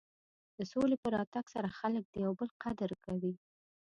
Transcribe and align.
د 0.57 0.59
سولې 0.71 0.95
په 1.03 1.07
راتګ 1.15 1.45
سره 1.55 1.75
خلک 1.79 2.03
د 2.09 2.15
یو 2.25 2.31
بل 2.39 2.49
قدر 2.63 2.91
کوي. 3.05 3.33